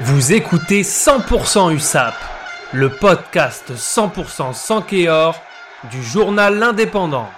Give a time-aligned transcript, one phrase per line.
[0.00, 2.14] Vous écoutez 100% USAP,
[2.72, 5.40] le podcast 100% sans Kéor
[5.88, 7.28] du journal L'Indépendant.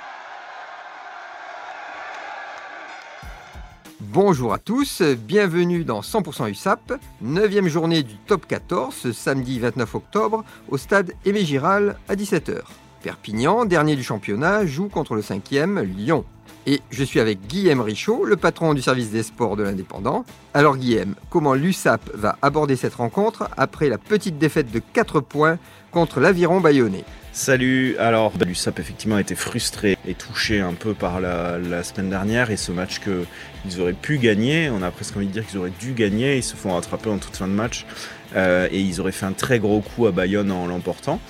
[4.01, 9.95] Bonjour à tous, bienvenue dans 100% USAP, 9 journée du top 14, ce samedi 29
[9.95, 12.63] octobre, au stade Aimé Giral à 17h.
[13.03, 16.25] Perpignan, dernier du championnat, joue contre le 5e Lyon.
[16.69, 20.25] Et je suis avec Guillaume Richaud, le patron du service des sports de l'Indépendant.
[20.53, 25.59] Alors Guillaume, comment l'USAP va aborder cette rencontre après la petite défaite de 4 points
[25.93, 27.05] contre l'Aviron Bayonnais?
[27.33, 32.11] Salut, alors bah, l'USAP effectivement a été frustré et touché un peu par la, semaine
[32.11, 35.59] dernière et ce match qu'ils auraient pu gagner, on a presque envie de dire qu'ils
[35.59, 37.87] auraient dû gagner, ils se font rattraper en toute fin de match
[38.35, 41.21] euh, et ils auraient fait un très gros coup à Bayonne en l'emportant.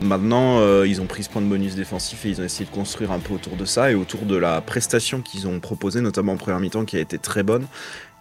[0.00, 2.74] Maintenant, euh, ils ont pris ce point de bonus défensif et ils ont essayé de
[2.74, 6.32] construire un peu autour de ça et autour de la prestation qu'ils ont proposée, notamment
[6.32, 7.66] en première mi-temps, qui a été très bonne.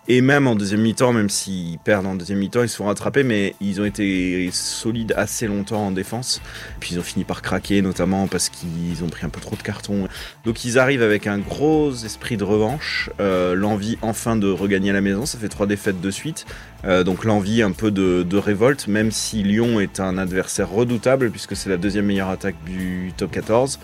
[0.08, 3.24] Et même en deuxième mi-temps, même s'ils perdent en deuxième mi-temps, ils se font rattraper,
[3.24, 6.42] mais ils ont été solides assez longtemps en défense.
[6.80, 9.64] Puis ils ont fini par craquer, notamment parce qu'ils ont pris un peu trop de
[9.64, 10.08] cartons.
[10.44, 15.02] Donc ils arrivent avec un gros esprit de revanche, euh, l'envie enfin de regagner la
[15.02, 15.26] maison.
[15.26, 16.46] Ça fait trois défaites de suite.
[16.86, 21.32] Euh, donc l'envie un peu de, de, révolte, même si Lyon est un adversaire redoutable,
[21.32, 23.80] puisque c'est la deuxième meilleure attaque du top 14.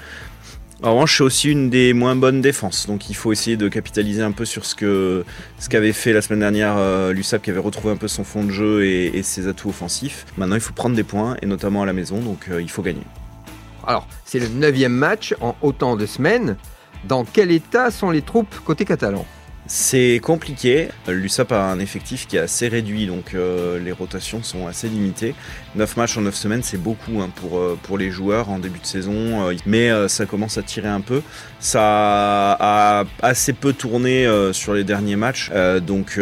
[0.84, 4.24] En revanche, c'est aussi une des moins bonnes défenses, donc il faut essayer de capitaliser
[4.24, 5.24] un peu sur ce que
[5.60, 8.50] ce qu'avait fait la semaine dernière euh, qui avait retrouvé un peu son fond de
[8.50, 10.26] jeu et, ses atouts offensifs.
[10.38, 12.82] Maintenant, il faut prendre des points, et notamment à la maison, donc euh, il faut
[12.82, 13.04] gagner.
[13.86, 16.58] Alors, c'est le neuvième match en autant de semaines.
[17.04, 19.26] Dans quel état sont les troupes côté catalan?
[19.74, 20.90] C'est compliqué.
[21.08, 25.34] L'USAP a un effectif qui est assez réduit, donc euh, les rotations sont assez limitées.
[25.76, 28.80] 9 matchs en 9 semaines, c'est beaucoup hein, pour, euh, pour les joueurs en début
[28.80, 31.22] de saison, euh, mais ça commence à tirer un peu.
[31.62, 35.52] Ça a assez peu tourné sur les derniers matchs,
[35.86, 36.20] donc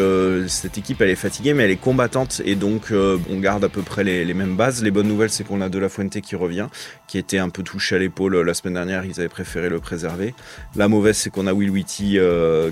[0.48, 3.82] cette équipe elle est fatiguée, mais elle est combattante et donc on garde à peu
[3.82, 4.84] près les, les mêmes bases.
[4.84, 6.68] Les bonnes nouvelles, c'est qu'on a De La Fuente qui revient,
[7.08, 10.36] qui était un peu touché à l'épaule la semaine dernière, ils avaient préféré le préserver.
[10.76, 12.20] La mauvaise, c'est qu'on a Will Whitty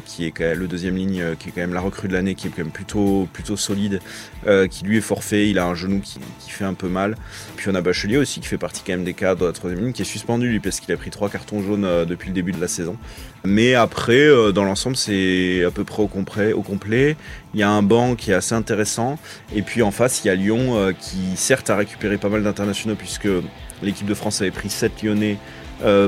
[0.05, 2.35] qui est quand même le deuxième ligne, qui est quand même la recrue de l'année,
[2.35, 3.99] qui est quand même plutôt, plutôt solide,
[4.69, 6.19] qui lui est forfait, il a un genou qui,
[6.49, 7.15] fait un peu mal.
[7.55, 9.81] Puis on a Bachelier aussi qui fait partie quand même des cadres de la troisième
[9.81, 12.33] ligne, qui est suspendu lui parce qu'il a pris trois cartons jaunes euh, depuis le
[12.33, 12.97] début de la saison.
[13.43, 17.15] Mais après, euh, dans l'ensemble, c'est à peu près au complet, au complet.
[17.53, 19.17] Il y a un banc qui est assez intéressant.
[19.55, 22.43] Et puis en face, il y a Lyon euh, qui certes a récupéré pas mal
[22.43, 23.29] d'internationaux puisque
[23.81, 25.37] l'équipe de France avait pris 7 Lyonnais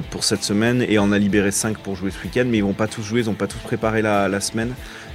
[0.09, 2.73] pour cette semaine et en a libéré 5 pour jouer ce week-end, mais ils vont
[2.73, 4.73] pas tous jouer, ils n'ont pas tous préparé la, la semaine.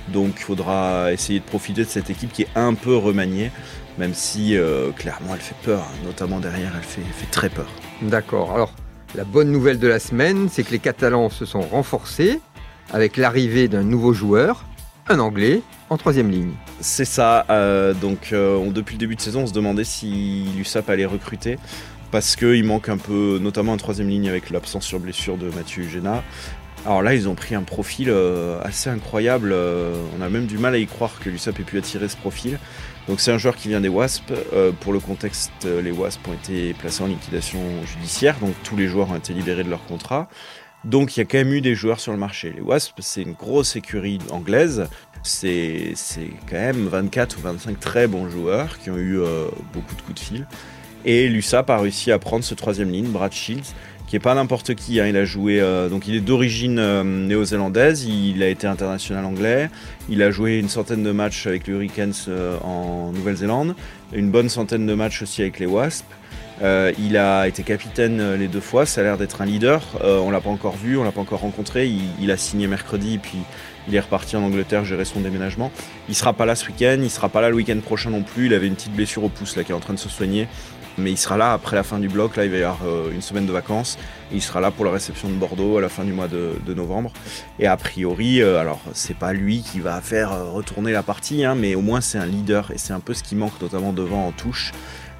[0.08, 3.50] Donc il faudra essayer de profiter de cette équipe qui est un peu remaniée
[3.98, 6.04] même si euh, clairement elle fait peur, hein.
[6.04, 7.66] notamment derrière elle fait, fait très peur.
[8.02, 8.72] D'accord, alors
[9.14, 12.40] la bonne nouvelle de la semaine, c'est que les Catalans se sont renforcés
[12.92, 14.66] avec l'arrivée d'un nouveau joueur,
[15.08, 16.52] un Anglais, en troisième ligne.
[16.80, 20.90] C'est ça, euh, donc euh, depuis le début de saison on se demandait si l'USAP
[20.90, 21.58] allait recruter
[22.14, 25.82] parce qu'il manque un peu, notamment en troisième ligne avec l'absence sur blessure de Mathieu
[25.82, 26.22] Eugena.
[26.86, 28.14] Alors là, ils ont pris un profil
[28.62, 29.52] assez incroyable.
[29.52, 32.60] on a même du mal à y croire que l'USAP ait pu attirer ce profil.
[33.08, 34.32] Donc c'est un joueur qui vient des Wasps.
[34.52, 38.76] Euh, pour le contexte, euh, les Wasps ont été placés en liquidation judiciaire, donc tous
[38.76, 40.28] les joueurs ont été libérés de leur contrat.
[40.84, 42.52] Donc il y a quand même eu des joueurs sur le marché.
[42.54, 44.86] Les Wasps, c'est une grosse écurie anglaise.
[45.22, 45.94] C'est
[46.48, 50.20] quand même 24 ou 25 très bons joueurs qui ont eu euh, beaucoup de coups
[50.20, 50.46] de fil.
[51.04, 53.74] Et l'USAP a réussi à prendre ce troisième ligne, Brad Shields,
[54.06, 55.00] qui est pas n'importe qui.
[55.00, 55.06] Hein.
[55.06, 58.04] Il a joué, euh, donc il est d'origine euh, néo-zélandaise.
[58.04, 59.70] Il a été international anglais.
[60.08, 63.74] Il a joué une centaine de matchs avec les Hurricanes euh, en Nouvelle-Zélande,
[64.12, 66.06] une bonne centaine de matchs aussi avec les Wasps.
[66.62, 68.86] il a été capitaine les deux fois.
[68.86, 69.82] Ça a l'air d'être un leader.
[70.02, 71.90] on l'a pas encore vu, on l'a pas encore rencontré.
[72.20, 73.38] Il, a signé mercredi, puis
[73.88, 75.70] il est reparti en Angleterre gérer son déménagement.
[76.08, 76.98] Il sera pas là ce week-end.
[77.02, 78.46] Il sera pas là le week-end prochain non plus.
[78.46, 80.46] Il avait une petite blessure au pouce là qui est en train de se soigner
[80.98, 82.36] mais il sera là après la fin du bloc.
[82.36, 83.98] Là, il va y avoir euh, une semaine de vacances.
[84.32, 87.12] il sera là pour la réception de Bordeaux à la fin du mois de, novembre.
[87.58, 91.44] Et a priori, euh, alors c'est pas lui qui va faire euh, retourner la partie,
[91.44, 93.92] hein, mais au moins c'est un leader et c'est un peu ce qui manque, notamment
[93.92, 94.72] devant en touche.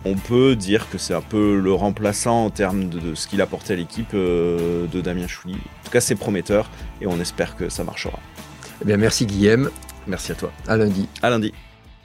[0.05, 3.73] On peut dire que c'est un peu le remplaçant en termes de, ce qu'il apportait
[3.73, 5.55] à l'équipe de Damien Chouli.
[5.55, 6.69] En tout cas, c'est prometteur
[7.01, 8.19] et on espère que ça marchera.
[8.83, 9.71] Eh bien, merci Guillaume.
[10.07, 10.53] Merci à toi.
[10.69, 11.09] À lundi.
[11.23, 11.55] À lundi.